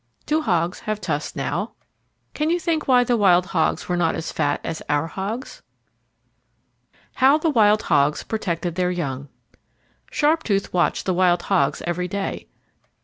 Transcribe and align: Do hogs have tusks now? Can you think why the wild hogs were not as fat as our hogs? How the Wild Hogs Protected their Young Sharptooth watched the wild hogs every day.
Do 0.25 0.41
hogs 0.41 0.79
have 0.89 0.99
tusks 0.99 1.35
now? 1.35 1.73
Can 2.33 2.49
you 2.49 2.59
think 2.59 2.87
why 2.87 3.03
the 3.03 3.15
wild 3.15 3.45
hogs 3.53 3.87
were 3.87 3.95
not 3.95 4.15
as 4.15 4.31
fat 4.31 4.59
as 4.63 4.81
our 4.89 5.05
hogs? 5.05 5.61
How 7.21 7.37
the 7.37 7.51
Wild 7.51 7.83
Hogs 7.83 8.23
Protected 8.23 8.73
their 8.73 8.89
Young 8.89 9.29
Sharptooth 10.11 10.73
watched 10.73 11.05
the 11.05 11.13
wild 11.13 11.43
hogs 11.43 11.83
every 11.85 12.07
day. 12.07 12.47